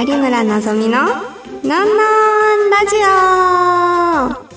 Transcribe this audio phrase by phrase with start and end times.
[0.00, 4.48] 有村のぞみののんのんラジオ。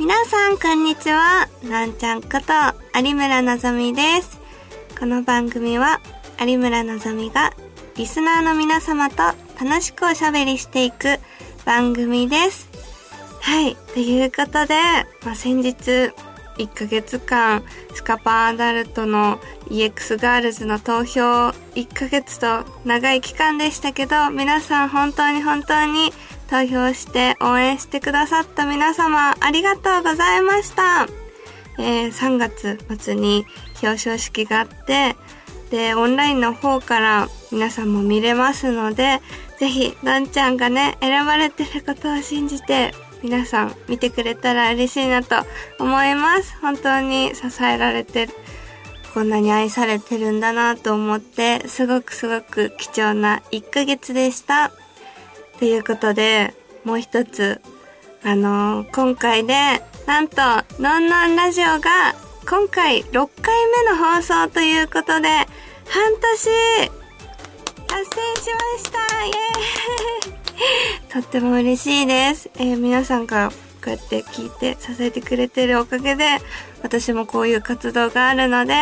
[0.00, 1.48] 皆さんこんにちは。
[1.62, 4.40] のんちゃんこと有村のぞみです。
[4.98, 6.00] この番組は
[6.44, 7.52] 有村のぞみが
[7.96, 9.18] リスナーの皆様と
[9.62, 11.20] 楽しくおしゃべりしていく
[11.64, 12.68] 番組です。
[13.42, 14.74] はいということで、
[15.24, 16.10] まあ、先日
[16.58, 17.62] 1ヶ月間
[17.94, 19.38] スカパーアダルトの
[19.70, 21.20] EX ガールズの投票
[21.74, 26.12] 1ヶ月と長い期間でしたけど皆さん本当に本当に
[26.48, 31.06] 投票して応援してくださった皆様ありがとうございました、
[31.78, 33.46] えー、3月末に
[33.82, 35.16] 表彰式があって
[35.70, 39.20] でオンラインの方から皆さんも見れますので
[39.58, 45.36] ぜひのんちゃんがね選ばれてることを信じて皆さん見てくれたら嬉しいなと
[45.80, 46.56] 思います。
[46.60, 48.28] 本当に支えられて、
[49.16, 54.70] こんなに愛されてるんだなと思って、すごくすごく貴重な1ヶ月でした。
[55.58, 56.52] ということで、
[56.84, 57.62] もう一つ、
[58.22, 59.54] あのー、今回で、
[60.06, 60.42] なんと、
[60.78, 62.14] のんのんラジオが、
[62.46, 63.54] 今回6回
[63.86, 65.46] 目の放送ということで、半
[66.20, 66.50] 年、
[67.86, 72.50] 達成しましたイエーイ とっても嬉しいです。
[72.58, 73.52] えー、皆さんから
[73.86, 76.38] こうやって聞いて支えてくれてるおかげで、
[76.82, 78.74] 私もこういう活動があるので、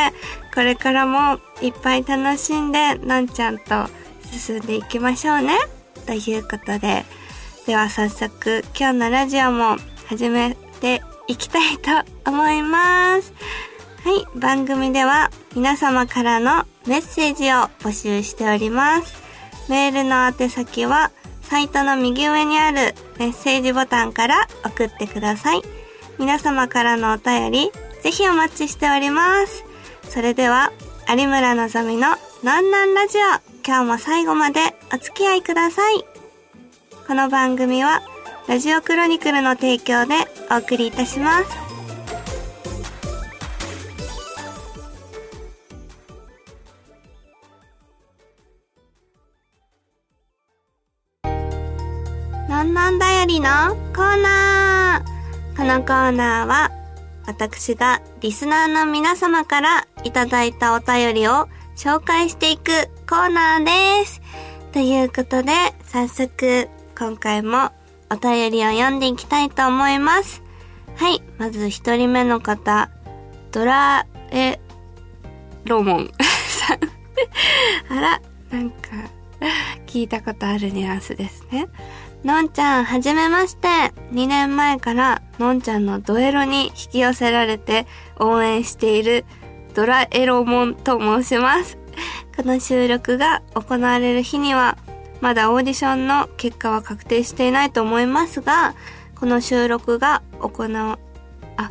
[0.55, 3.87] これからもいっぱい楽しんで、なんちゃんと
[4.33, 5.59] 進んでいきましょうね。
[6.07, 7.05] ということで、
[7.67, 11.91] では早速今日のラジオも始めていきたいと
[12.31, 13.35] 思います。
[14.05, 19.23] はい、番組では皆様からのメッセージを募集しております。
[19.69, 21.11] メールの宛先は、
[21.55, 25.63] サイトの右上にあるメッセージボタンから送ってください。
[26.19, 27.71] 皆様からのお便り、
[28.03, 29.65] ぜひお待ちしております。
[30.11, 30.73] それでは、
[31.09, 33.21] 有村のぞみのなんなんラジオ、
[33.65, 36.05] 今日も最後までお付き合いください。
[37.07, 38.03] この番組は、
[38.49, 40.17] ラジオクロニクルの提供で
[40.51, 41.64] お送りいたします。
[52.65, 53.47] んのんだよりの
[53.95, 55.57] コーナー。
[55.57, 56.71] このコーナーは、
[57.27, 63.65] 私がリスナーの皆様からいただいたお便りを紹介していくコーナー
[64.01, 64.23] です。
[64.73, 65.53] ということで、
[65.85, 67.71] 早速、今回も
[68.11, 70.43] お便りを読んでいきたいと思います。
[70.97, 72.89] はい、まず一人目の方、
[73.53, 74.59] ドラエ
[75.65, 76.11] ロモン
[76.49, 76.79] さん。
[77.95, 78.89] あら、なんか、
[79.87, 81.69] 聞いたことあるニュアンスですね。
[82.25, 83.69] のんちゃん、はじめまして。
[84.13, 87.87] 2年前から、のんちゃんのドエロに引き寄せられて
[88.19, 89.27] 応援している
[89.75, 91.77] ドラエロモンと申します。
[92.35, 94.79] この収録が行われる日には、
[95.21, 98.75] まだオーディションの結果は確定していないと思いますが、
[99.15, 100.99] この収録が行わ、
[101.59, 101.71] あ、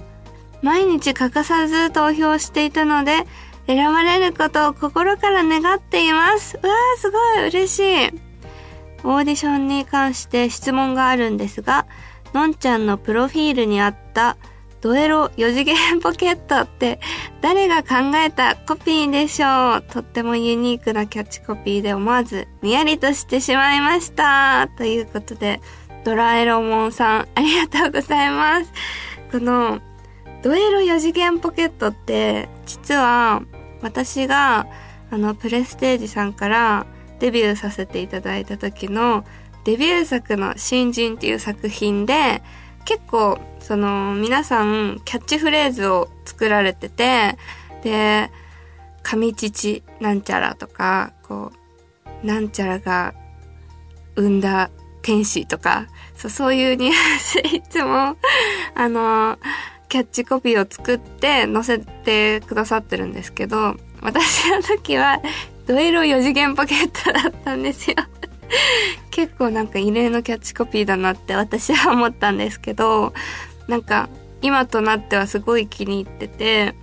[0.62, 3.26] 毎日欠かさず投票していたので、
[3.66, 6.60] 選ばれることを心から願っています。
[6.62, 7.80] うわー、すごい嬉し
[8.14, 8.33] い。
[9.04, 11.86] オーディションに関して質問があるんですが、
[12.34, 14.38] のんちゃんのプロフィールにあった
[14.82, 17.00] ドエロ4次元ポケットって
[17.42, 19.82] 誰が考えたコピーでしょう？
[19.84, 24.68] とってもユニークなキャッチコピーで思わずにやりとしてしまいました。
[24.78, 25.62] ということで、
[26.04, 28.74] ドラえもんさんありがとうございます。
[29.32, 29.80] この
[30.42, 33.42] ドエロ4次元ポケットって実は
[33.82, 34.68] 私が
[35.12, 36.86] あのプレステージさんから
[37.24, 39.24] デビューさせていただいた時の
[39.64, 42.44] デビュー作の新人っていう作品で
[42.84, 47.38] 結構その皆さんキャッチフレーズを作られてて
[47.82, 48.30] で
[49.04, 51.54] 神父なんちゃらとかこ
[52.24, 53.14] うなんちゃらが
[54.18, 54.70] 生んだ
[55.02, 58.18] 天使とかそうそういうニュアンス いつも
[58.76, 59.40] あの
[59.88, 65.22] キャッチコピーを作って載せてくださってるんですけど私の時は
[65.66, 67.96] ドエロ4次元ポケットだったんですよ。
[69.12, 73.14] 結構なんか異例のキャッチコピーだなって私は思ったんですけど、
[73.68, 74.10] なんか
[74.42, 76.76] 今となってはすごい気に入ってて、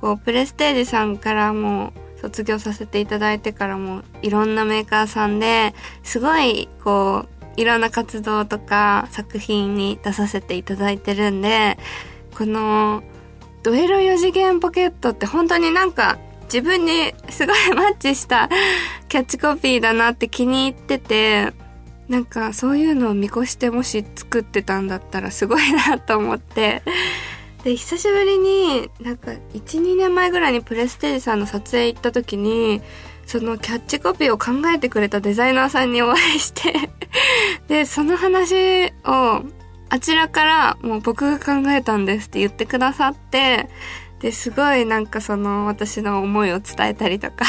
[0.00, 7.26] こうプレステージさんからも卒業させていただいてからもいろんなメーカーさんですごいこ
[7.56, 11.78] ういろんな活動とか作品に出させていただいてるんで、
[12.36, 13.02] この
[13.62, 16.18] ドエロ4次元ポケットって本当になんか
[16.52, 18.48] 自分にすごいマッチした
[19.08, 21.52] キャッチコピーだなって気に入ってて、
[22.08, 26.82] なんかそういうのを見越してもし作ってたんだったらすごいなと思って。
[27.64, 32.80] で、久しぶりになんか1、2年前ぐらいにプレステージさんの撮影行った時に、
[33.26, 36.90] そのキャッチコピーを考えてくれたデザイナーさんにお会いして
[37.66, 39.42] で、その話を
[39.88, 43.68] あちらからもう僕が考えたんですって言ってくださって、
[44.26, 47.44] で、すごいなんかその私の思いを伝えたりとか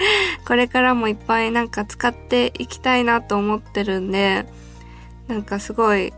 [0.48, 4.46] これからもいっぱいなんか使っていきたいなと思ってるんで、
[5.28, 6.14] なんかすごい、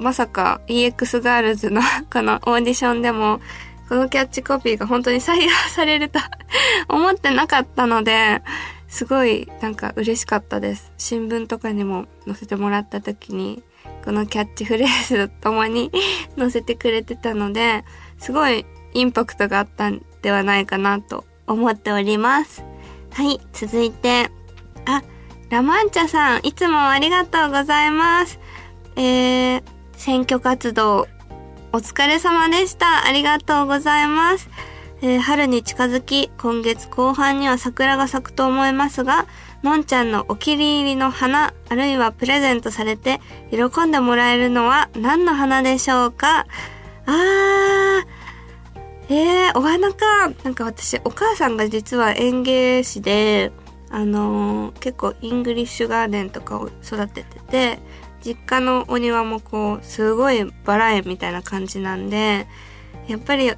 [0.00, 1.80] まさか EX ガールズの
[2.12, 3.40] このオーディションでも、
[3.88, 6.18] このキャッチコピーが本当に採用されると
[6.92, 8.42] 思ってなかったので、
[8.88, 10.90] すごいなんか嬉しかったです。
[10.98, 13.62] 新聞とかにも載せてもらった時に、
[14.04, 15.92] このキャッチフレーズとともに
[16.36, 17.84] 載せてくれてたので、
[18.18, 22.64] すごいインパクトがあったんではないかなと思っております。
[23.12, 24.30] はい、続いて、
[24.86, 25.02] あ、
[25.50, 28.40] ラマンチャさん、いつもありがとうございます。
[28.96, 29.62] えー、
[29.94, 31.08] 選挙活動、
[31.72, 33.06] お疲れ様でした。
[33.06, 34.48] ありがとうございます。
[35.02, 39.26] えー、春に近づき、今月後半には桜が咲くと思いますが、
[39.62, 46.46] のんちゃんのお気に入りの花、あるいはプレゼントされて喜んでもらえるのは何の花でしょうか？
[47.06, 48.06] あー、
[49.08, 50.30] えー、お花か。
[50.44, 53.52] なんか私、お母さんが実は園芸師で、
[53.90, 57.78] あのー、結構イングリッシュガーデンとかを育ててて、
[58.24, 62.46] 実家のお庭もこう、すごいバラ園みたいな感じなんで、
[63.08, 63.52] やっぱり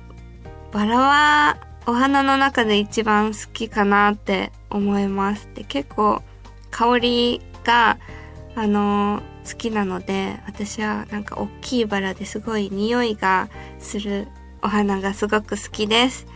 [0.72, 5.48] バラはお花の中で一番好きかなって思います。
[5.54, 6.22] で、結構
[6.70, 7.98] 香りが、
[8.56, 14.26] あのー、好きなので、私はなんか大きいバラですごい匂いがする
[14.64, 16.26] お花がすごく好きです。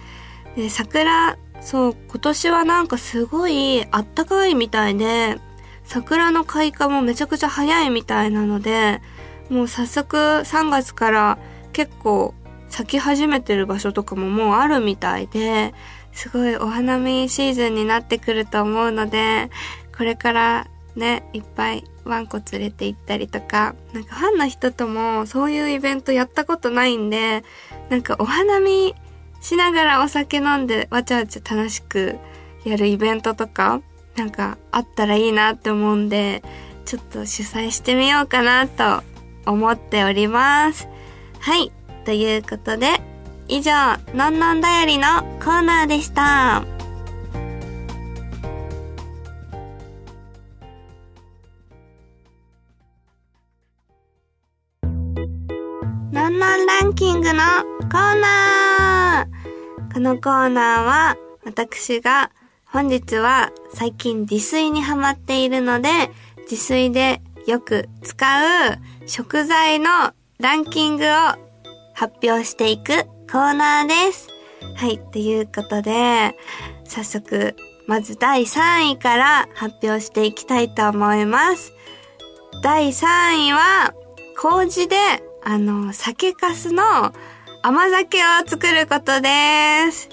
[0.55, 5.39] で、桜、そう、今年はなんかすごいあったかいみたいで、
[5.85, 9.01] 桜の開花もめちゃくちゃ早いみたいなので、
[9.49, 11.39] もう早速3月から
[11.73, 12.35] 結構
[12.69, 15.75] 咲き始めてる場所とかももうあるみたいで、
[16.13, 19.51] すごいお花見シーズンになってくると思うので、
[19.97, 20.67] これから
[20.97, 27.45] ね、いっぱいワンコ連れて行ったりとか、なんかファンの人ともそういうイベントやったことないんで、
[27.91, 28.95] なんかお花見
[29.41, 32.17] しながらお酒飲んでわちゃわちゃ楽しく
[32.65, 33.81] やるイベントとか、
[34.17, 36.43] なんかあったらいいなって思うんで、
[36.85, 39.03] ちょっと主催してみようかなと
[39.47, 40.89] 思っております。
[41.41, 41.71] はい。
[42.05, 43.01] ということで、
[43.49, 43.73] 以上、
[44.15, 46.78] のんのんだよりのコーナーでした。
[57.29, 57.45] グの
[57.91, 62.31] コーナーこのコーナーは、私が
[62.65, 65.91] 本日は最近自炊にハマっているので、
[66.51, 68.17] 自炊でよく使
[68.71, 71.09] う食材のランキングを
[71.93, 74.29] 発表していくコーナーです。
[74.77, 74.99] はい。
[74.99, 76.35] ということで、
[76.85, 77.55] 早速、
[77.87, 81.75] まず第3位から発表していきたいと思います。
[82.63, 83.93] 第3位は、
[84.35, 84.97] 麹で、
[85.51, 87.15] あの、酒粕の
[87.63, 90.11] 甘酒を作ることです。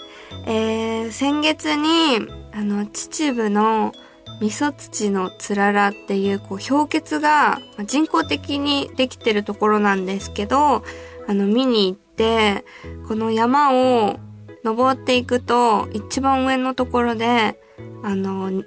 [0.48, 3.92] えー、先月に、あの、秩父の
[4.40, 10.86] 味噌土のつららっていう、こう、氷結が人工的にできてるところなんですけど、
[11.28, 12.64] あの、見に行って、
[13.06, 14.18] この山を
[14.64, 17.60] 登っていくと、一番上のところで、
[18.04, 18.64] あの、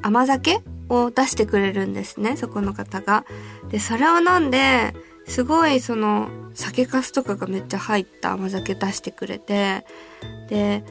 [0.00, 3.26] 甘酒を出してくれるんですね、そこの方が。
[3.68, 4.94] で、それを飲んで、
[5.26, 9.84] すごいその、酒粕とかがめっちゃ入った甘酒出してくれて、
[10.48, 10.84] で、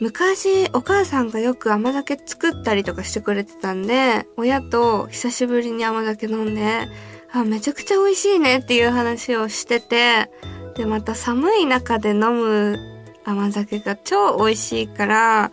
[0.00, 6.86] 昔お母さんがよく甘酒作ったりとかしてくれてたんで、親と久しぶりに甘酒飲んで、
[7.32, 10.30] あ、めちゃくちゃ美味しいねっていう話をしてて、
[10.76, 12.78] で、また寒い中で飲む
[13.24, 15.52] 甘酒が超美味しいから、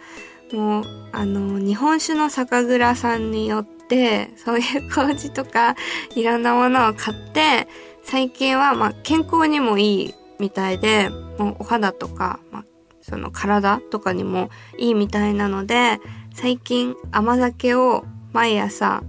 [0.52, 5.76] もう、あの、日本酒の酒蔵さんによって、そういう麹とか、
[6.16, 7.68] いろんなものを買って、
[8.04, 12.66] 最近は、まあ、健康にもいいみたいで、もうお肌とか、まあ、
[13.02, 16.00] その体とかにもいいみたいなので、
[16.34, 19.04] 最近甘酒を毎朝、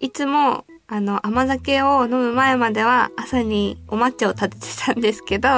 [0.00, 5.48] いつもあの、甘酒を飲む前までは朝にお抹茶を立ててたんですけど、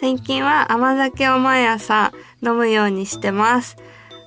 [0.00, 2.12] 最近は甘酒を毎朝
[2.42, 3.76] 飲むようにしてます。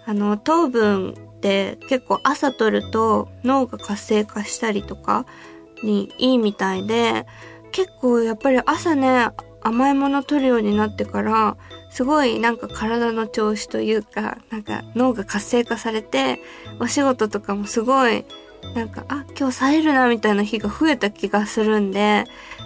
[0.06, 5.26] あの、糖分って結構朝取ると脳が活性化したりとか
[5.84, 7.26] にいいみたいで、
[7.72, 9.30] 結構やっぱり朝ね、
[9.62, 11.58] 甘いもの取るようになってから、
[11.90, 16.40] すごいなんか体の調子というか、なんか脳が活性化されて、
[16.80, 18.26] お仕事とかもすごい
[18.76, 22.26] なんか、あ、今日冴えるなみたいな日が増えた気がするんで、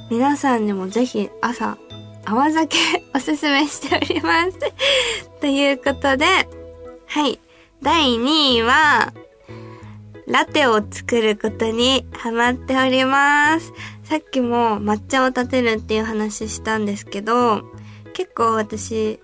[0.09, 1.77] 皆さんにもぜひ朝、
[2.25, 2.77] 甘酒
[3.15, 4.57] おすすめしております。
[5.39, 6.25] ということで、
[7.07, 7.39] はい。
[7.81, 9.13] 第2位は、
[10.27, 13.73] ラテを作ることにハマっております。
[14.11, 17.61] さっきも抹茶を立てるっていう話したんですけど、
[18.11, 19.21] 結構私、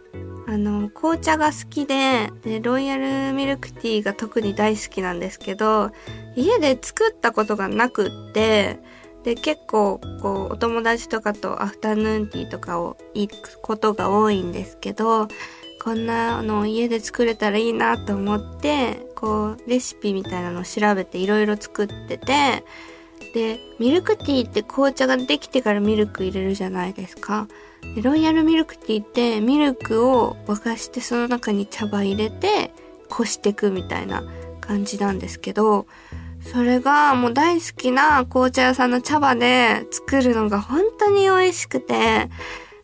[0.47, 5.91] あの、紅茶が好きで、で、ロイヤルミルクティーが特に大好きなんですけど、
[6.37, 8.79] 家で作ったことがなくって、
[9.25, 15.27] で、結構、こう、お友達とかとアフタヌーンティーとかを行くことが多いんですけど、
[15.83, 22.63] こんなの家で作れたらいいなと思って、こう、レシピみたいなのを調べていろいろ作ってて、
[23.33, 27.47] で、ミルクティーって紅茶ができてからミルク入れるじゃないですか。
[27.95, 32.71] でロイヤルミルクティーってミルクを沸かしてその中に茶葉入れて、
[33.09, 34.23] こしてくみたいな
[34.61, 35.87] 感じなんですけど、
[36.41, 42.29] それがもう大好きな紅茶屋さんの茶葉で作るのが本当に美味しくて、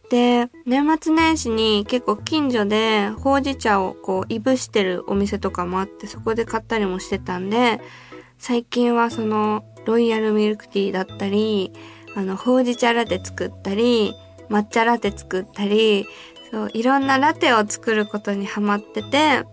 [0.09, 7.81] で、年末年始に結構近所でほうじ茶をこう、いぶしてるお店とかもあって、そこで買ったりもしてたんで、
[8.37, 11.73] 最近はその、ロイヤルミルクティーだったり、
[12.15, 14.13] あの、ほうじ茶ラテ作ったり、
[14.49, 16.05] 抹茶ラテ作ったり、
[16.51, 19.43] そう、いろんなラテを作ることにハマってて、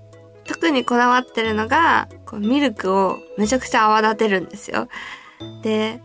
[0.45, 4.89] 特にこだわってるのが、こう、ミルクをめちゃくちゃ泡立てるんですよ。
[5.63, 6.01] で、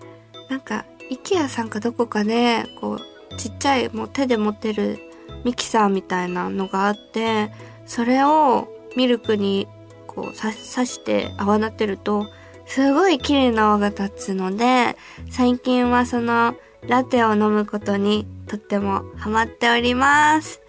[0.50, 5.00] なんか、イケアさんかどこかで、こう、ちっちゃいもう手で持てる
[5.44, 7.52] ミキサーみたいなのがあって、
[7.86, 9.68] それをミルクに
[10.08, 10.54] こう刺
[10.86, 12.28] して泡立てると、
[12.66, 14.98] すごい綺麗な泡が立つので、
[15.30, 16.56] 最近はその
[16.88, 20.62] ラテを飲むことにとってもハマっております。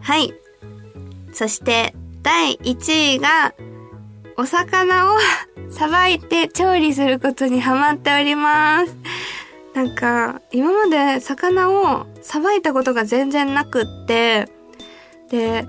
[0.00, 0.34] はい。
[1.32, 3.54] そして第1位が
[4.36, 5.16] お魚を
[5.70, 8.96] さばいて調理することにハマっております。
[9.74, 14.48] なんか、今まで魚をさばいたことが全然なくって、
[15.30, 15.68] で、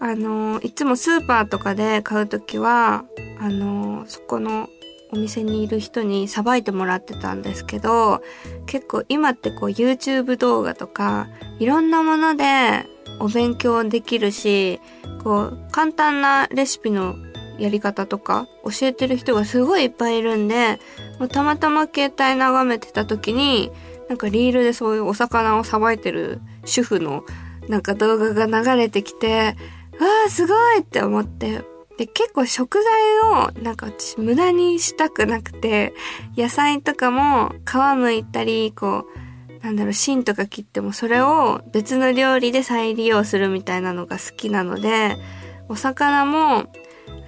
[0.00, 3.04] あの、いつもスーパーとかで買うときは、
[3.40, 4.68] あの、そこの
[5.12, 8.22] お店にいる人にさばいてもらってたんですけど、
[8.66, 12.86] 結構今ってこう YouTube 動画とか、いろんなもので
[13.20, 14.80] お勉強できるし、
[15.22, 17.16] こう、簡単なレシピの
[17.58, 20.78] やり方とか教えてる人がすごいいっぱいいるんで、
[21.18, 23.70] もうたまたま携帯眺めてた時に、
[24.08, 27.24] なんかリールでそういうお魚をさばいてる主婦の
[27.68, 29.56] なんか動画が流れてきて、
[29.98, 31.75] わあ、すごいって思って。
[31.98, 35.94] で、結構食材をなんか私無駄にしたくなくて、
[36.36, 39.06] 野菜とかも皮むいたり、こ
[39.60, 45.16] う、なんだろう、芯とか切ってもそれを別の料理で再利用するみたいなのが好きなので、
[45.68, 46.68] お魚も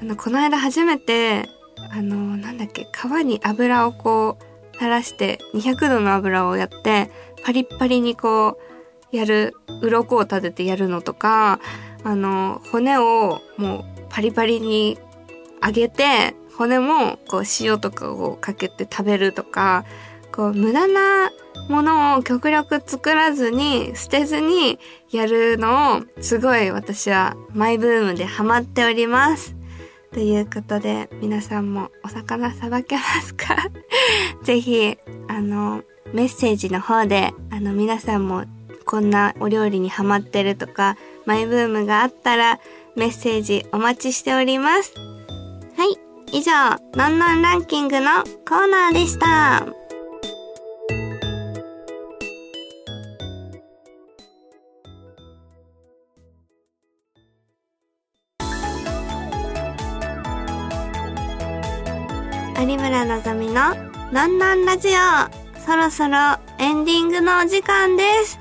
[0.00, 1.48] あの、この間初めて、
[1.90, 7.10] あの、なんだっけ、皮に油をこう、垂らして、200度の油をやって、
[7.44, 8.58] パリッパリにこ
[9.12, 11.58] う、やる、鱗を立ててやるのとか、
[12.04, 14.98] あの、骨をもうパリパリに
[15.64, 19.84] 揚げて、骨もこう塩とかをかけて食べるとか、
[20.32, 21.30] こう無駄な
[21.68, 24.78] ものを極力作らずに、捨てずに
[25.10, 29.54] やるのをすごい私はマイブームでハマっております。
[30.12, 33.56] ということで、皆さんもお魚さばけますか？
[34.42, 34.96] ぜひ、
[35.28, 35.82] あの、
[36.14, 38.44] メッセージの方で、あの、皆さんも
[38.86, 40.96] こんなお料理にハマってるとか、
[41.26, 42.58] マイブームがあったら、
[42.98, 44.92] メッセージお待ちしております。
[45.76, 46.36] はい。
[46.36, 46.52] 以上、
[46.94, 49.64] のんのんランキングのコーナーでした。
[62.60, 63.76] 有村のぞみの
[64.12, 65.60] のんのんラジオ。
[65.64, 68.40] そろそろエンディングのお時間です。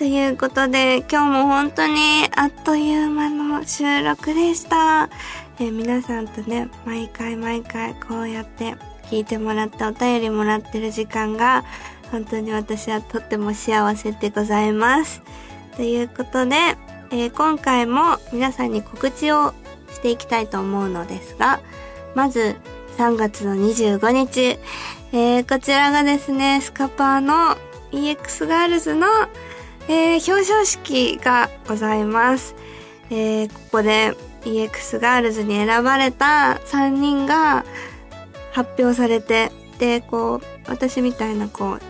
[0.00, 5.10] ということで、今日も本当にあっという間の収録でした。
[5.58, 8.76] えー、皆さんとね、毎回毎回こうやって
[9.10, 11.66] 聞いてもらってお便りもらってる時間が、
[12.10, 15.20] 本当に私はとっても幸せでございます。
[15.76, 16.56] ということで、
[17.10, 19.52] えー、今回も皆さんに告知を
[19.90, 21.60] していきたいと思うのですが、
[22.14, 22.56] まず、
[22.96, 24.58] 3月の25日、
[25.12, 27.58] えー、こちらがですね、スカパーの
[27.92, 29.06] EX ガールズの、
[29.90, 32.54] えー、表彰式がございます。
[33.10, 37.64] えー、ここで EX ガールズに選ばれた3人が
[38.52, 41.80] 発表されて、で、こう、私みたいなこう、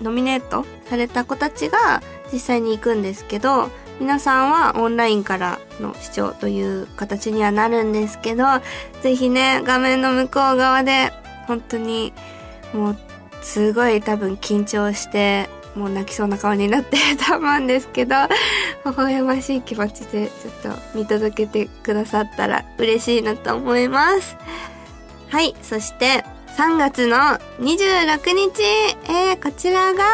[0.00, 8.44] ノミネートされた子たちが実際に行くんですけど、皆さんはオンラインからの視聴という形にはなるんですけど、
[9.02, 11.10] ぜひね、画面の向こう側で、
[11.48, 12.12] 本当に、
[12.72, 12.96] もう、
[13.42, 18.14] すごい多分緊張して、もう泣きそうな顔になってると思うんですけど、
[18.84, 24.36] 微笑ましい気持ちでちょっと見届けてくださったら嬉しいなと思います。
[25.28, 26.24] はい、そして
[26.56, 27.16] 3月の
[27.58, 28.62] 26日、
[29.10, 30.04] えー、こちらが、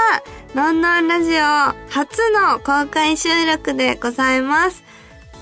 [0.54, 1.42] のんのんラジオ
[1.90, 4.82] 初の公開収録でございます。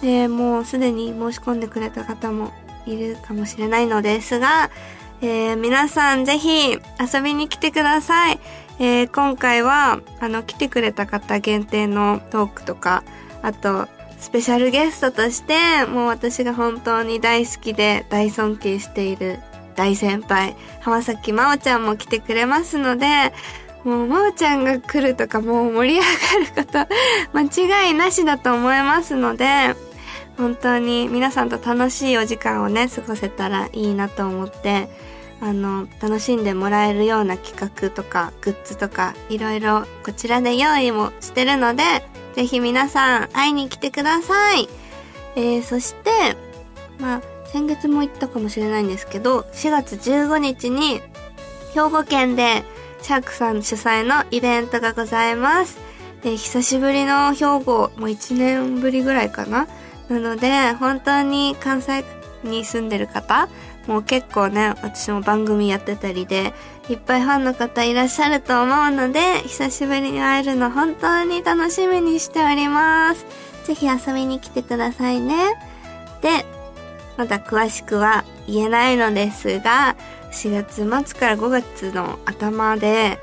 [0.03, 2.53] で、もうすでに申し込んでくれた方も
[2.87, 4.71] いるかもしれないのですが、
[5.21, 8.41] えー、皆さんぜひ遊びに来てください。
[8.79, 13.03] えー、今回は、あの、来てくれた方限定のトークとか、
[13.43, 19.39] あと、スペシャルゲストとして、もう私が本当に大好きで大尊敬している
[19.77, 23.33] 大先輩、浜崎真央ちゃんも来てくれますので、
[23.85, 26.95] もう真央ちゃんが来るとかもう盛り上がること
[27.33, 29.77] 間違いなしだと思いますので、
[30.37, 34.89] 本当に皆さんと楽しいお時間をね、過ごせたらいいなと思って、
[35.41, 41.83] あの、楽しんでもらえるような企画とかグッズとかいろいろこちらで用意もしてるので、
[42.35, 44.69] ぜひ皆さん会いに来てください。
[45.37, 46.11] えー、そして、
[46.99, 51.01] まあ、先月も言ったかもしれないんですけど、4月15日に
[51.75, 52.65] 兵庫県で
[53.03, 55.79] シャークさん主催のイベントがございます。
[56.23, 59.69] で久しぶりの兵庫、もう1年ぶりぐらいかな。
[60.09, 62.05] なので、本当に関西
[62.45, 63.49] に住んでる方、
[63.87, 66.53] もう結構ね、私も番組やってたりで、
[66.89, 73.27] いっぱいファンの方いらっしゃると思うので、久しぶりに会えるの本当に楽しみにしております。
[73.65, 75.55] ぜひ遊びに来てくださいね。
[76.23, 76.45] で、
[77.17, 79.97] まだ詳しくは言えないのですが、
[80.33, 83.19] 4月末から5月の頭で、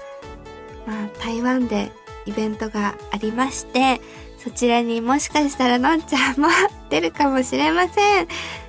[0.86, 1.92] まあ、台湾で
[2.26, 4.02] イベントがありまして、
[4.46, 6.48] そちらにもしかしたらのんちゃんも
[6.92, 8.28] 出るかもしれません。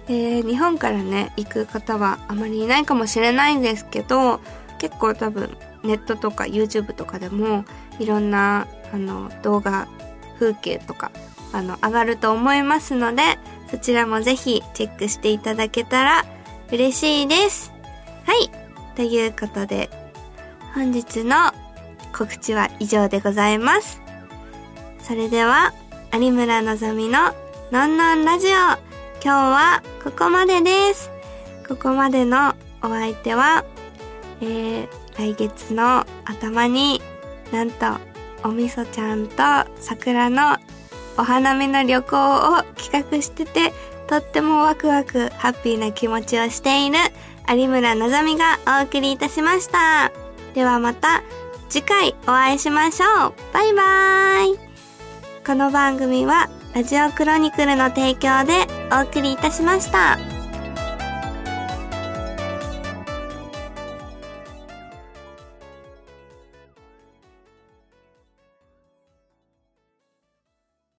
[0.09, 4.41] えー、日本からね、行く方はあまりいないかもしれないんですけど、
[4.79, 5.55] 結構多分
[5.85, 7.67] ネットとか YouTube とかでも
[7.99, 9.87] いろんなあの動画、
[10.39, 11.13] 風景とか
[11.53, 13.23] あの上がると思いますので、
[13.71, 16.25] そちらもぜひチェックしていただけたら
[16.73, 17.71] 嬉しいです。
[18.25, 18.51] はい。
[18.95, 19.91] ということで、
[20.75, 21.53] 本日の
[22.17, 24.06] 告知は以上でございます。
[25.07, 25.73] それでは、
[26.13, 27.33] 有村のぞみの
[27.71, 28.51] のんのんラジオ。
[28.51, 28.77] 今
[29.23, 31.13] 日はここまでです。
[31.69, 33.65] ここまでのお相手は、
[34.41, 37.01] えー、来月の頭に
[37.53, 37.87] なんと
[38.43, 39.37] おみそちゃんと
[39.77, 40.57] 桜の
[41.17, 43.73] お花見の旅行を企画してて、
[44.09, 46.97] とってもワクワクハッピーな気持ちをしている
[47.49, 50.11] 有村のぞみがお送りいたしました。
[50.55, 51.23] ではまた
[51.69, 53.35] 次回お会いしましょう。
[53.53, 54.66] バイバーイ。
[55.47, 60.36] この番組はラジオクロニクルの提供でお送りいたしました。